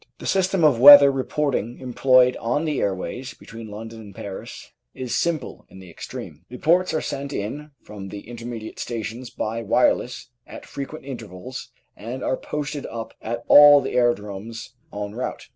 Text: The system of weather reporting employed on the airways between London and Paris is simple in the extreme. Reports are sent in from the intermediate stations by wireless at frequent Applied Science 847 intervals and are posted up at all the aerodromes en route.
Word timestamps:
The 0.17 0.25
system 0.25 0.63
of 0.63 0.79
weather 0.79 1.11
reporting 1.11 1.77
employed 1.77 2.35
on 2.37 2.65
the 2.65 2.81
airways 2.81 3.35
between 3.35 3.69
London 3.69 4.01
and 4.01 4.15
Paris 4.15 4.71
is 4.95 5.13
simple 5.15 5.67
in 5.69 5.77
the 5.77 5.91
extreme. 5.91 6.43
Reports 6.49 6.91
are 6.91 7.03
sent 7.03 7.31
in 7.31 7.69
from 7.83 8.07
the 8.09 8.27
intermediate 8.27 8.79
stations 8.79 9.29
by 9.29 9.61
wireless 9.61 10.31
at 10.47 10.65
frequent 10.65 11.05
Applied 11.05 11.19
Science 11.21 11.71
847 11.95 12.13
intervals 12.15 12.23
and 12.23 12.23
are 12.23 12.41
posted 12.41 12.87
up 12.87 13.13
at 13.21 13.43
all 13.47 13.79
the 13.79 13.91
aerodromes 13.93 14.69
en 14.91 15.13
route. 15.13 15.49